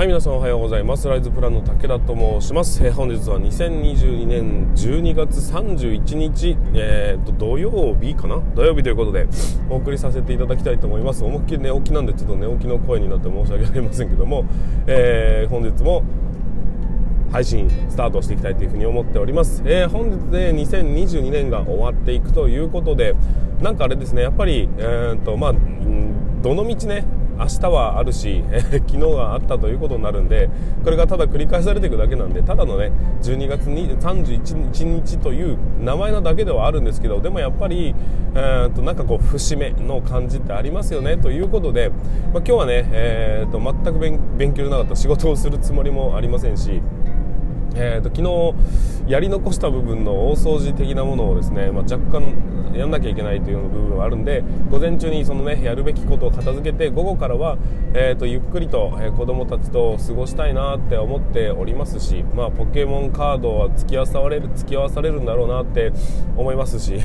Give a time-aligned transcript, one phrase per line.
[0.00, 1.06] はい皆さんおはようございます。
[1.08, 8.40] ライズプランの武田と申します、えー、本日は2022年12月31日、えーと、土曜日かな？
[8.54, 9.28] 土曜日ということで
[9.68, 11.22] お送りさせていただきたいと思います。
[11.22, 14.46] 思いっきり寝起きなんでちょっと寝起きの声になって申し訳ありませんけども、
[14.86, 16.02] えー、本日も
[17.30, 23.14] 配信スタートしていきたいというふうに思っております、えー、本日で2022年が終わっていくということで
[23.60, 25.52] なんかあれですねやっぱり、えーとまあ、
[26.40, 30.50] どの道ね明日はあるし、えー、昨日があったということになるんで
[30.84, 37.94] これがただ繰り返されていくだけなんでただのね12月31日という名前なだけではあるんですけどでもやっぱり、
[38.34, 41.98] えー、となんかこう節目の感じってありますよねということで、まあ、
[42.36, 43.98] 今日はね、えー、と全く
[44.36, 46.82] 勉強のなかった仕事をするつもりもありませんし
[47.74, 48.22] えーと、昨
[49.06, 57.58] 日やり残した部分の大掃除的なものをですね、まあ、若干やんなきゃいけないという部分はあるんで午前中にその、ね、やるべきことを片付けて午後からは、
[57.94, 65.92] えーと、ゆっくりと、えー、子供たちと過ごしたいなって思っておりますし、まあ、ポケモンカードは付き合わされる付き合わされるんだろうなって
[66.36, 66.94] 思いますし。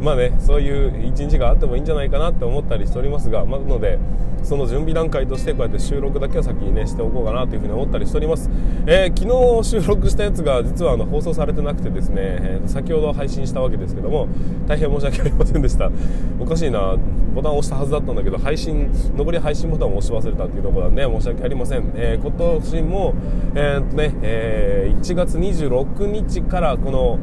[0.00, 3.98] まあねそういう一日があってもいいんじゃないかなって思ったりしておりますが、まあ、ので
[4.42, 8.50] その準備段階としてこうやって収録だけは先にねしておこうかなというふうに思ったりしております、
[8.86, 14.28] えー、昨日収録したやつが実はあの放送されてなくてですね、えー、先ほど配信したわけですけども
[14.66, 15.90] 大変申し訳ありませんでした。
[16.38, 16.96] おかしいな。
[17.34, 23.14] ボタンを押したはずだったんだけど配信残り配信ボタンを押し忘れたっていうところなんで申し訳ありません、えー、今年も、
[23.54, 27.18] えーとねえ、1月26日からこの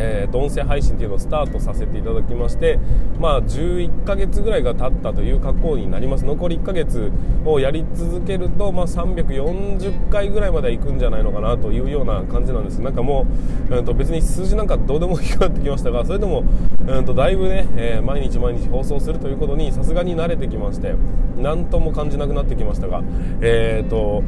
[0.00, 2.78] えー、音声配信というのをスタートさせていただきまして、
[3.18, 6.24] まあ、11ヶ月ぐらいが経ったという格好になります。
[6.24, 7.10] 残り1ヶ月
[7.44, 12.80] をやり続けると、まあ、340回ぐらいまで行くんじゃないのかなというような感じなんです。
[12.80, 13.26] なんかも
[13.70, 16.44] う、うん、と別に数字なんかどうでもいいくなってきましたがそれでも、
[16.86, 20.94] うん、とだいぶね、えー、毎日毎日放送するということにさすがに慣れてきまして
[21.36, 23.02] 何とも感じなくなってきましたが
[23.40, 24.22] えっ、ー、と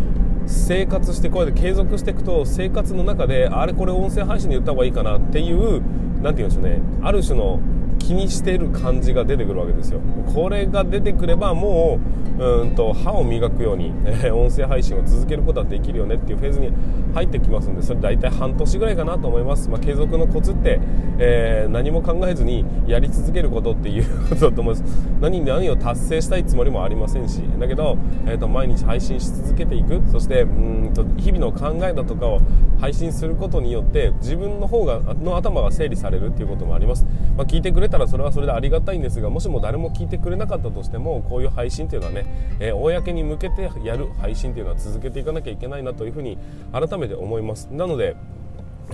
[0.46, 5.82] 生活してこうやって継続していくと生活の中であれこれ音声配信で言った方がいいかなっていう
[6.22, 6.80] 何て言うんでしょうね。
[7.02, 7.60] ある種の
[7.98, 10.00] 気にしてる感じが出てくるわけですよ。
[10.34, 11.98] これが出てくればも
[12.31, 16.72] ううんと歯を磨くように、えー、音声配信を続けることはできるよねっていうフェーズに
[17.14, 20.80] 入ってきますんでそれ大体半年ぐらいかなと思います、まあ、継続のコツって、
[21.18, 24.82] えー、何も考えずにやり続けることっていうことだと思います。
[25.20, 30.02] 何何を達成したいつもりもありませんしだけど、えーと、毎日配信し続けていく。
[30.10, 32.40] そしてうんと日々の考えだとかを
[32.80, 42.26] 配信することによって自分の方がの頭が整理されるっていうこともあります、まあ、聞いてくれたらそれはそれでありがたいんですがもしも誰も聞いてくれなかったとしてもこういう配信というのはね、
[42.60, 46.38] えー、公に向けてやる配信というのは続けていかなきゃいけないなというふうに
[46.72, 47.68] 改めて思います。
[47.70, 48.16] なので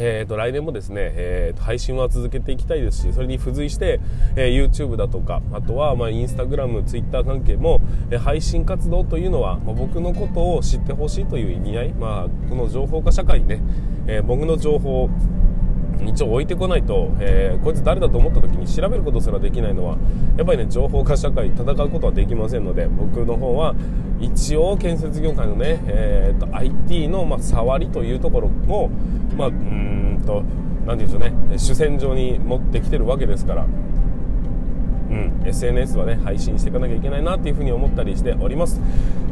[0.01, 4.01] えーと、来年もですね、えー、配信は続けていきたいですしそれに付随して、
[4.37, 13.61] えー、YouTube だとかあとは、まあ、Instagram、Twitter 関係も、えー、配信活動というのは、まあ、僕のことを知ってほしいという意味合い、まあ、この情報化社会ね、
[14.07, 15.11] えー、僕の情報
[16.07, 19.97] 一応置いてこないと、えー、こいつ誰だと思った時に調べることすらできないのは
[20.37, 23.75] やっぱりね情報化社会戦うことはできませんので僕の方は
[24.21, 28.89] 一応建設業界のね、えーと、IT の、まあ、触りというところも
[29.37, 30.43] まあうんと
[30.87, 33.67] 何て言うんでしょうね主戦場に持ってきてるわけですから
[35.11, 38.81] うん、SNS はね配信していかなきゃいけないなっていうふうに思ったりしております。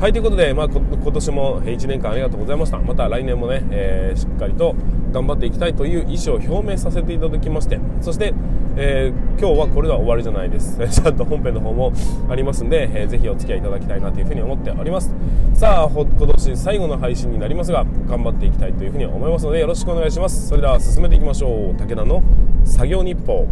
[0.00, 0.80] はいということで、まあ、今
[1.12, 2.78] 年も1年間ありがとうございました。
[2.78, 4.74] また来年もね、えー、しっかりと
[5.12, 7.78] 頑張っていきたいという意思を表明させていただきまして。
[8.00, 8.34] そして、
[8.76, 10.78] えー、今日はこれでは終わりじゃないです。
[10.88, 11.92] ちゃんと本編の方も
[12.28, 15.14] ありますんで、えー、ぜひお付き合いいただきたいなというふうに思っております。
[15.54, 20.48] さあ今年最後の配信になりますが頑張っていきたいというふうに思いますのでよろしくお願いします。
[20.48, 21.74] それでは進めていきましょう。
[21.74, 22.22] 武田の
[22.64, 23.46] 作業日報。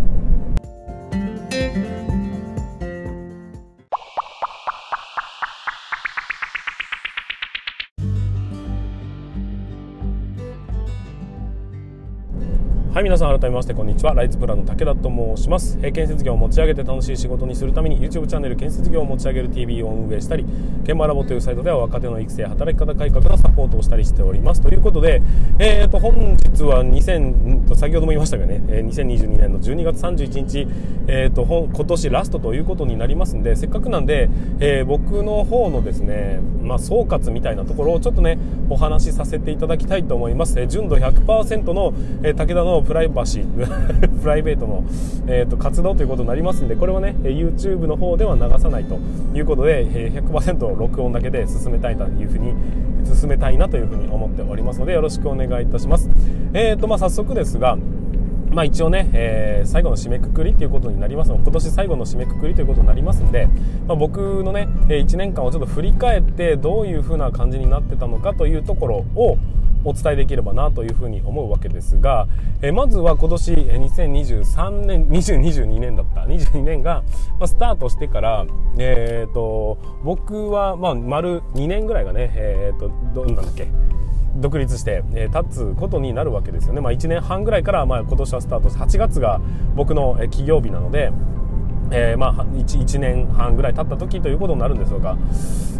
[12.94, 14.14] はい皆さん改めましてこんにちは。
[14.14, 20.46] ライツプランの武田と申します、え建設業を持ち上げて楽しい仕事にするために YouTube チャンネル建設業を持ち上げる TV を運営したり
[20.84, 24.60] 現場ラボというサイトでは若手の育成働き方改革のサポートをしたりしております。
[24.60, 25.22] ということで、
[25.58, 28.62] えー、と本日は2000先ほども言いましたがね。
[28.64, 30.68] 2022年の12月31日、
[31.08, 34.30] えー、と今年ラストということになりますんでせっかくなんで、
[34.60, 38.38] えー、僕の方のですね、まあ、総括みたいなところをちょっとね
[38.70, 41.92] お話しさせていただきたいと思います、えー、純度100%の、
[42.22, 43.44] えー、武田のプライバシー
[44.22, 44.84] プライベートの、
[45.26, 48.98] えーと、活動ということになりますんでこれはね YouTube の方では流さないと
[49.34, 52.54] いうことで100%録音だけで進めたいというふうに
[53.04, 56.08] 進めたいなというふうに思っておりますのでよろしくお願いいたします。
[56.52, 57.76] えーとまあ、早速ですが
[58.54, 61.30] まあ、一応ね、えー、最後の締めくくりということになります。
[61.30, 63.48] の今年最後の締めくくりということになりますんで、
[63.88, 69.38] まあ、僕のね1年間をちょっと振り返ってどういう風な感じになってたのかというところを
[69.84, 72.26] お伝えできればなというふうに思うわけですが、
[72.62, 76.22] えまずは今年2023年2022年だった。
[76.22, 77.02] 22年が、
[77.38, 78.46] まスタートしてから、
[78.78, 83.68] えーと、僕は、まあ、丸2年ぐらいがね、えーと、どんなんだっけ
[84.36, 89.40] 独立して、え、立つことになるわけですよね、まあ、1年半ぐらいから、まあ、今年はスタートして8月が
[89.74, 91.12] 僕の起業日なので。
[91.90, 95.16] えー、まあ 1, 1, 年半ぐらい経った時ということになるんでしょうか、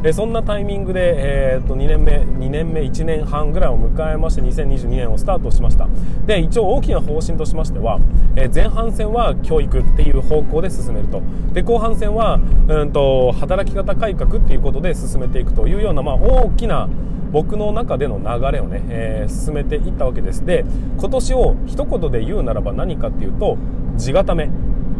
[0.04, 5.88] えー、そんなタイミングで、えー、と2年目2年目1年半ぐらいを迎えまして2022年をスタートしました。
[6.26, 8.00] で一応大きな方針としましては、
[8.36, 11.22] え前半戦は教育っていう方向で進めると。
[11.52, 16.88] で後半戦は、うんと、働き方改革っていうことで進めていくというような、まあ、大きな
[17.34, 20.46] 僕の中での流れをね、えー、進めていったわけです。
[20.46, 20.64] で
[20.98, 23.58] 今年を一言で言うならば何かっていうと
[23.96, 24.48] 地固めっ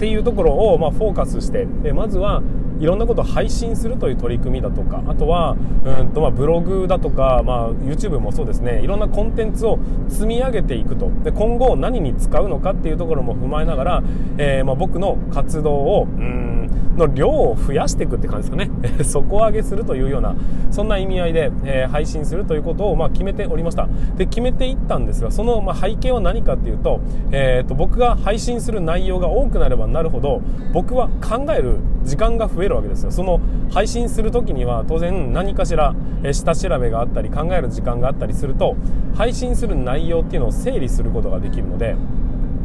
[0.01, 2.43] ていうところを、ま、フォーカスしてでまずは
[2.81, 8.83] いろんなことを配信するという取り組みだとかあとはうんと、まあ、ブログだとか、まあ、YouTube もそうですね。
[8.83, 9.79] いろんなコンテンツを
[10.09, 11.13] 積み上げていくと。
[11.23, 14.03] で今後何に使うのかっていうところも踏まえながら、
[14.39, 16.54] えー、ま、僕の活動をうん
[16.97, 18.71] の量を増やしていくって感じですかね。
[19.05, 20.35] 底上げするというような
[20.71, 23.89] そんな意味合いで、えー、配信するということを、まあ、決めておりました。
[24.17, 27.01] で決めていったんですがその、まあ、背景は何かっていうと,、
[27.33, 30.41] えーと、僕が配信する内容が多くなればなるほど
[30.73, 33.11] 僕は考える時間が増えるわけですよ。
[33.11, 33.41] その
[33.71, 38.77] 配信する時には当然何かしら、えー、下調べがあったり考える時間があったりすると
[39.15, 41.97] 配信する内容っていうのを整理することができるので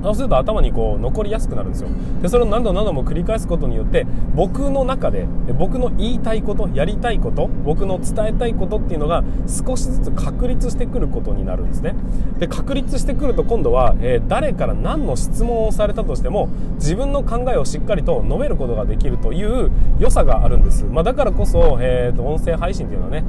[0.04, 1.90] そうすると頭にこう残りやすくなるんですよ。
[2.22, 4.06] でそれを何度何度も繰り返すことによって
[4.36, 11.96] 僕の中で僕の言いたいことやりたいこと僕の伝えたいことっていうのが少しずつ確立してくることになるんですね。
[12.40, 23.24] で確立してくると今度は、えー、誰から何の質問をされたとしても自分の考えをしっかりと述べることができるという良さがあるんです、まあ、だからこそ、えーと、音声配信っていうのはね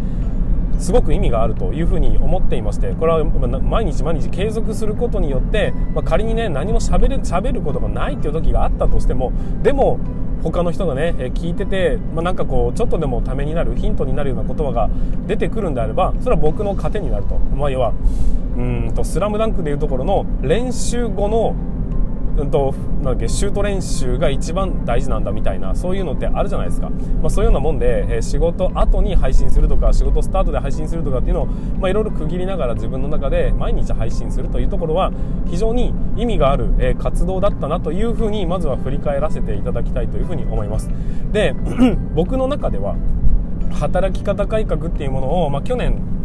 [0.80, 9.32] すごく意味があるというふうに思っていましてこれは毎日毎日継続することによって、まあ、仮にね何も喋る喋ることがないっていう時があったとしても
[9.62, 10.00] でも
[10.42, 14.88] 他の人がね聞いてて、まあ、なんかこうちょっとでもためになるヒントになるような言葉が
[15.26, 17.92] 出てくるんであればそれは僕の糧になると、まあ、要は
[18.56, 21.54] うんと「スラムダンクでいうところの練習後の
[22.38, 31.48] うんと、なんだっけシュート練習が一番大事なんだみたいなそういうのってあるじゃないですか、まあ、そういうようなもんで、えー、仕事後に配信するとか仕事スタートで配信するとかっていうの
[31.80, 35.12] を、いろいろ区切りながら自分の中で毎日配信するというところは
[35.46, 40.90] 非常に意味がある、えー、活動だったなというふうにまずは振り返らせていただきたいというふうに思います。
[41.32, 41.54] で
[42.14, 42.96] 僕の中では
[43.72, 46.19] 働き方改革っていうものを、まあ、去年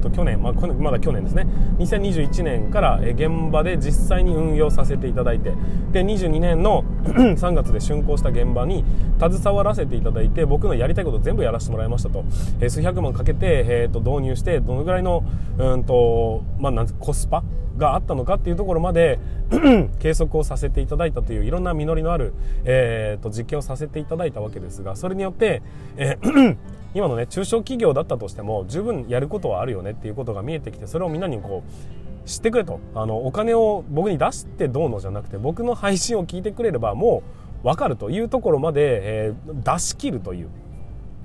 [0.00, 1.46] と去年、まあ、まだ去年ですね。
[1.78, 5.52] 2021年から現場で実際に運用させていただいて
[5.92, 8.84] で22年の 3月で竣工した現場に
[9.18, 12.24] 携わらせていただいて僕のやりたいこと全部やらせてもらいましたと、
[12.60, 15.24] え、数百万かけて、えー、と導入してどのぐらいの
[15.58, 17.42] うんと、まあ、なんコスパ
[17.76, 19.18] があったのかっていうところまで
[20.00, 22.34] 計測をさせていただいたといういろんな実りのある、
[22.64, 25.62] えー、と実験をさせていただいたわけですがそれによって、
[25.96, 26.56] えー
[26.92, 32.80] 今のね中小企業だったとしても十分やることはあるよねっていうことが見えてきてそれをみんなにこう知ってくれと。
[32.94, 37.22] あのお金を僕に出してどうのじゃなくて僕の配信を聞いてくれればも
[37.62, 40.48] う分かるというところまで、えー、出し切るという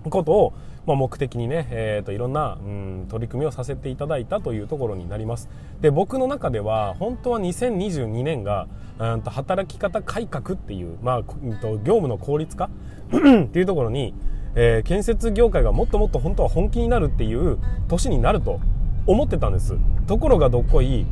[0.10, 0.53] ことを、
[0.86, 5.50] まあ、目的にね、えーと、いろんな、うん、取り組みをさせていただいたというところになります。
[5.82, 8.68] で僕の中では本当は2022年が、
[9.00, 12.70] うん、と働き方改革っていう、まあ、うん、と業務の効率化
[13.10, 14.13] っていうところに
[14.56, 18.62] えー、建設業界がもっともっと本当は本気になるっていう年になると
[19.06, 19.75] 思ってたんです。
[20.08, 21.06] ところがどっこい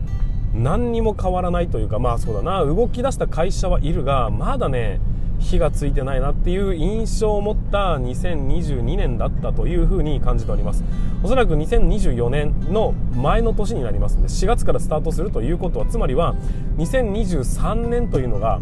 [0.53, 5.01] 何にも変わらないというかまあそうだな動き出した会社はいるがまだね
[5.43, 10.83] 火がついてないなっていう印象を持った2022年だったというふうに感じております。
[11.21, 16.35] おそらく2024年の前の年になりますので4月からスタートするということはつまりは
[16.77, 18.59] 2023年というのが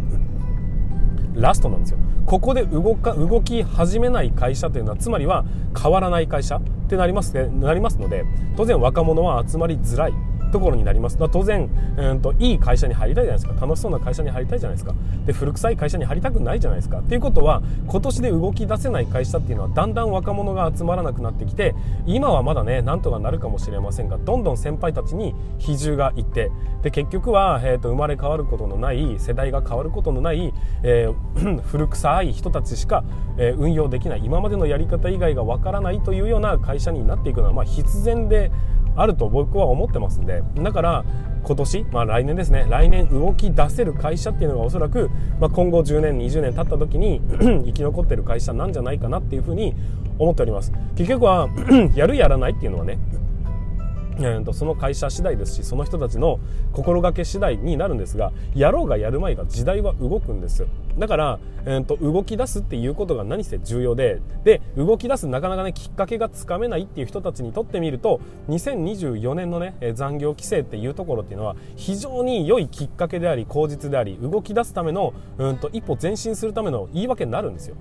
[1.34, 2.00] ラストなんですよ。
[2.26, 5.46] ここで動か動き始めない会社というのはつまりは
[5.80, 10.14] 変わらない会社ってなります,、ね、なりますので当然若者は集まりづらい。
[10.52, 11.18] ところになります。
[11.18, 13.66] 当然、うんと、いい会社に入りたいじゃないですか。
[13.66, 14.94] 楽しそうな会社に入りたいじゃないですか。
[15.26, 17.00] で古臭い会社に入りたくないじゃないですか。
[17.00, 30.54] っていうことは今年で動き出せない会社っていうのはだんだん若者が集まらなくなってきて今はまだねなんとかなるかもしれませんがどんどん先輩たちに比重がいってで結局は、えーと、生まれ変わることのない世代が変わることのない、
[30.84, 33.04] えー、 古臭い人たちしか、
[33.38, 34.22] えー、運用できない。
[34.24, 38.52] 今までのやり方以外がわからないというような会社になっていくのは、まあ、必然で
[38.96, 41.06] あると僕は思ってますんでだから
[41.44, 47.22] 今年、まあ、来年ですね来年動き出せる会社っていうのがおそらく、まあ、今後10年20年経った時に
[47.66, 49.76] 生き残ってる会社なんじゃないかなっていうふうに
[50.20, 50.72] 思っております。
[50.96, 51.50] 結局は
[51.96, 53.00] やるやらないっていうのはね
[54.22, 56.40] えー、とその会社次第ですしその人たちの
[56.74, 60.66] 心がけ次第になるんですがやろうがやるまいが時代は動くんです
[60.98, 77.76] だから、えー、と動き出すっていうことが何せ重要でで動き出すなかなかねきっかけがつかめないっていう人たちにとってみると2024年のね残業規制っていうところっていうのは非常に良いきっかけであり口実であり動き出すためのうんと一歩前進するための言い訳になるんですよ。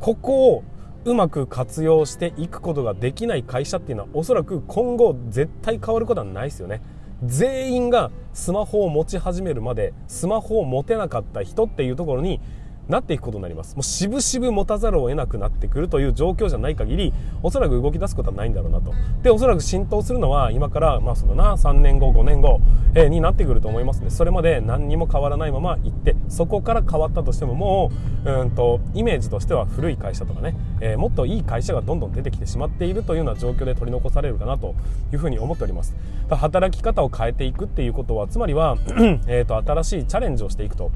[0.00, 0.64] ここを
[1.04, 6.80] うまく活用していくことができない会社っていうのはおそらく今後絶対変わることはないですよね。
[7.22, 12.40] 全員がスマホを持ち始めるまでスマホを持てなかった人っていうところに
[12.88, 13.74] なっていくことになります。
[13.76, 17.12] もう渋々持たざるを得なくなってくるという状況じゃない限り
[17.42, 18.92] おそらく動き出すことはないんだろうなと。
[19.22, 22.60] でおそらく浸透するのは今からまあそのな3年後5年後、
[22.94, 27.90] えー、になってくると思いますねそれまで何にも変わらないまま行ってそこから変わったとしてもも
[28.24, 34.74] ううんとイメージとしては古い会社とかね、えー、もっといい会社がどんどん出てきてしまっているというような状況で取り残されるかなと
[35.12, 35.94] いうふうに思っております。
[36.28, 38.76] 働き方を変えていくっていうことはつまりは
[39.26, 40.90] えと新しいチャレンジをしていくと。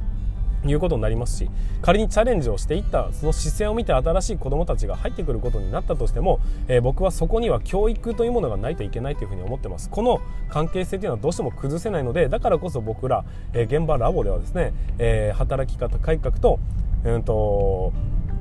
[0.72, 1.50] いうことになりますし
[1.82, 9.90] 仮にチャレンジをしていったその姿勢を見て新しい子どもたちが入ってくることになったとしても、えー、僕はそこには教育というものがないといけないというふうに思ってます。
[9.90, 16.58] この関係性というのはどうしても崩せないのでだからこそ僕ら、えー、現場ラボではですね、えー、働き方改革と,、
[17.04, 17.92] えーと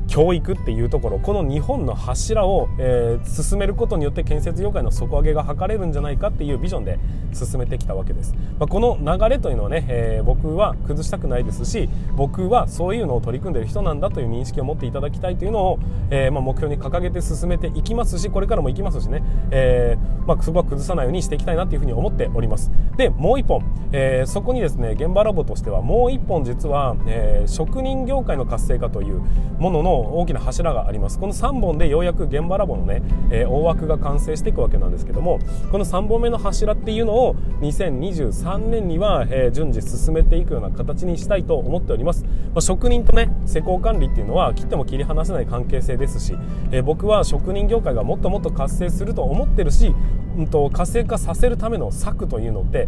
[0.07, 6.97] 教育っていうところこの日本の柱を、えー、進めることによって建設業界の底上げが図れるんじゃないかっていうビジョンで
[7.33, 29.21] 進めてきたわけです、まあ、この流れというのはね、えー、僕は崩したくないですし僕はそういうのを取り組んでる人なんだという認識を持っていただきたいというのを、えー、まあ、目標に掲げて進めていきますしこれからもいきますしね、えまあ、そこは崩さないようにしていきたいなというふうに思っておりますでもう一本、えそこにですね現場ラボとしてはもう一本実は、え職人業界の活性化という
[29.59, 31.19] ものの大きな柱があります。
[31.19, 33.01] この3本でようやく現場ラボのね、
[33.31, 35.39] えー、大枠が完成していくわけなんですけども
[35.71, 46.35] この3本目の柱っていうのを2023年には、えー、順次進めていくような形にしたいと思っております、まあ、職人とね施工管理っていうのは切っても切り離せない関係性ですし、
[46.71, 49.93] えー、僕は職人業界がもっともっと活性すると思ってるし、
[50.37, 52.87] うんと、活性化させるための策というのって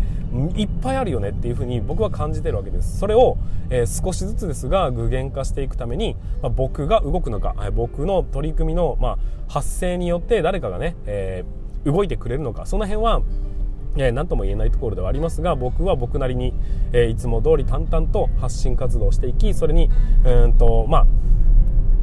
[0.55, 2.99] いっぱいあるよねっていうふうに僕は感じてるわけです。
[2.99, 3.37] それを、
[3.69, 13.21] えー、少しずつですが具現化していくために、まあ、僕が動くのか僕の取り組みの、まあ、発生によって誰かがね、えー、動いてくれるのかその辺は
[13.97, 16.53] えー、何とも言えないところではありますが僕は僕なりに、
[16.93, 19.89] えー、いつも通り淡々と発信活動していきそれに
[20.25, 21.07] うんとまあ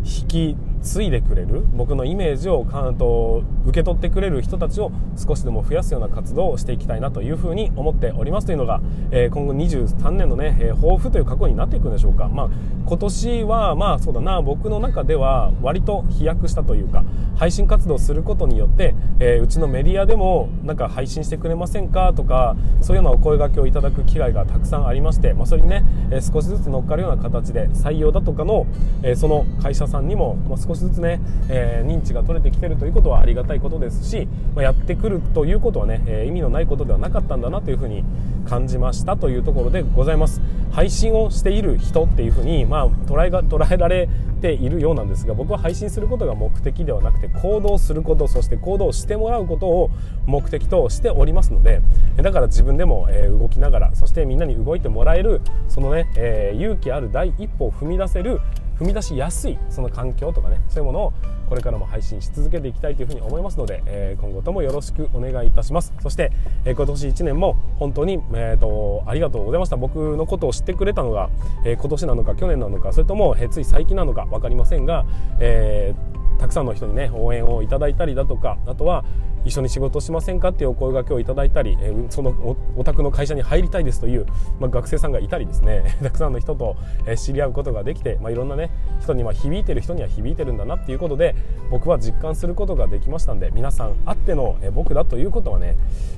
[0.05, 1.65] 引き継いでくれる？
[1.75, 8.47] 僕のイメージをかと受け取ってくれる人たちを少しでも増やすような活動をしていきたいなというふうに思っております。
[8.47, 12.49] というのが、えー、今後23年のね、えー、抱負という過去になっていくんでしょうか、まあ、
[12.87, 17.05] 今年はまあそうだな僕の中では割と飛躍したというか
[17.37, 28.67] 配信活動することによって、えー、うちのメディアでもなんか配信してくれませんかとかそういうようなお声がけをいただく機会がたくさんありまして、まあ、それにね、え少しずつ乗っかるような形で採用だとかの、
[29.03, 38.05] えその会社さんにも、まあ、少ししずつね、えー、認知が取れてきてるということはありがたいことですし、まあ、やってくるということはね、えー、意味のないことではなかったんだなというふうに
[38.49, 40.41] 感じましたというところでございます。
[40.77, 44.09] 配信をしている人っていうふうに、まあ、捉えが捉えられ
[44.43, 49.91] ているようなんですが僕は配信することが目的ではなくて行動することそして行動してもらうことを
[50.27, 51.81] 目的としておりますので
[52.17, 58.41] だから自分でも、え動きながらそしてみんなに動いてもらえるそのね、えー、勇気ある第一歩を踏み出せる
[58.79, 61.13] 踏み出しやすいその環境とかねそういうものを
[61.49, 65.93] これからも配信し続けていきたいというふうに思いますので、えー、今後ともよろしくお願いいたします。
[66.03, 66.33] そして、
[66.65, 69.77] えー、今年1年も本当に、えーと、ありがとうございました。
[69.77, 71.31] 僕のことを知ってくれたのが、
[71.65, 75.07] えー、今年なのか去年なのかそれとも、えー、つい最近なのか分かりませんが、
[75.39, 79.05] えー、たくさんの人にね応援をいただいたりだとかあとは
[79.47, 81.79] 一緒に仕事しませんかっていうお声がけをいただいたり、
[82.11, 84.27] そのお宅の会社に入りたいですという、
[84.59, 85.97] まあ、学生さんがいたりですね。
[86.03, 86.77] たくさんの人と、
[87.17, 91.37] 知り合うことができて、まあ、いろんなね人にま響いてる人には響いてるんだなっていうことで
[91.71, 95.77] 僕は実感することができましたんで皆さんあっての、僕だということはね、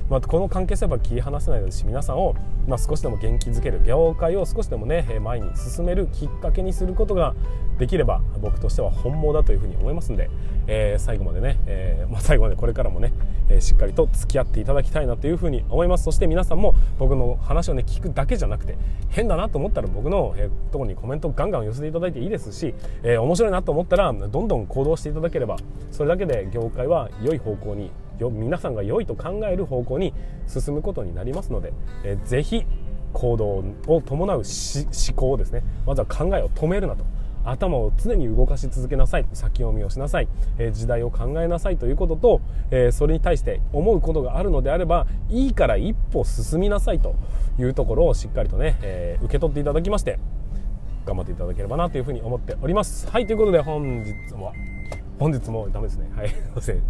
[0.09, 2.33] まあ、この関係性は切り離せないですし皆さんを、
[2.67, 7.35] まあ、少しでも元気づける業界を少しでもね前に進めるきっかけにすることが
[7.77, 10.08] できれば僕としては本望だというふうに思います。
[10.11, 10.29] んで、
[10.67, 13.11] えー、最後までね、えー、 まあ、最後までこれからもね
[13.49, 16.03] えしっかりと付き合っていただきたいなというふうに思います。
[16.03, 18.77] そして皆さんも僕の話をね聞くだけじゃなくて
[19.09, 22.73] 変だなと思ったら僕の、え、ところにコメントガンガン寄せていただいていいですし、
[23.03, 25.57] え、面白いなと思ったらどんどん行動していただければ
[25.91, 27.91] それだけで業界は良い方向に
[28.31, 30.13] 皆さんが良いと考える方向に
[30.47, 31.73] 進むことになりますので、
[32.03, 32.65] えー、ぜひ
[33.13, 34.45] 行動を伴う思
[35.15, 35.63] 考をですね。
[35.85, 37.03] まずは考えを止めるなと。
[37.51, 39.25] 頭を常に動かし続けなさい。
[39.33, 40.27] 先読みをしなさい、
[40.57, 42.41] え、時代を考えなさいということと、
[42.71, 47.15] え、それに対して思うことがあるのであればいいから一歩進みなさいと
[47.59, 50.19] いうところをしっかりとね、え、受け取っていただきまして
[51.05, 53.07] 頑張っていただければなというふうに思っております。
[53.09, 54.53] はいということで本日は
[55.19, 56.09] 本日もダメですね。
[56.15, 56.29] はい。
[56.29, 56.81] すいません。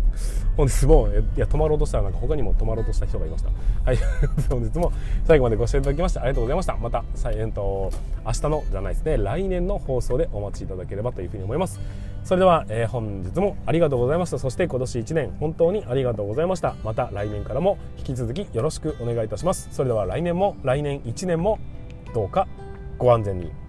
[0.55, 3.49] 本日もいや止まろうとしたらなんか他にも止まろうとした人がいました。
[3.83, 3.97] はい。
[4.49, 4.91] 本日も
[5.25, 6.77] 最後までご視聴いただきましてありがとうございました。
[6.77, 7.91] またえっと
[8.25, 9.17] 明日のじゃないですね。
[9.17, 11.79] 来年の放送でお待ちいただければというふうに思います。
[12.23, 14.37] それでは、えー、本日もありがとうございました。
[14.37, 16.75] そして今年1年本当にありがとうございました。
[16.83, 19.69] また来年からも引き続きよろしくお願いいたします。
[19.71, 21.57] それでは来年も来年1年も
[22.13, 22.47] どうか
[22.99, 23.68] ご安全に。